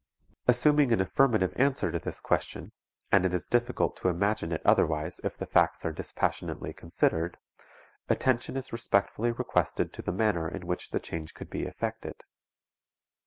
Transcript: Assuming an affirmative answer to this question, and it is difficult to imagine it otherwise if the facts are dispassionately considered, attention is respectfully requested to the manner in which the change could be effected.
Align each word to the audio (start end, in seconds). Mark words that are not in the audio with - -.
Assuming 0.47 0.91
an 0.91 0.99
affirmative 0.99 1.53
answer 1.57 1.91
to 1.91 1.99
this 1.99 2.19
question, 2.19 2.71
and 3.11 3.23
it 3.23 3.35
is 3.35 3.45
difficult 3.45 3.95
to 3.97 4.07
imagine 4.09 4.51
it 4.51 4.63
otherwise 4.65 5.21
if 5.23 5.37
the 5.37 5.45
facts 5.45 5.85
are 5.85 5.91
dispassionately 5.91 6.73
considered, 6.73 7.37
attention 8.09 8.57
is 8.57 8.73
respectfully 8.73 9.31
requested 9.31 9.93
to 9.93 10.01
the 10.01 10.11
manner 10.11 10.49
in 10.49 10.65
which 10.65 10.89
the 10.89 10.99
change 10.99 11.35
could 11.35 11.51
be 11.51 11.65
effected. 11.67 12.23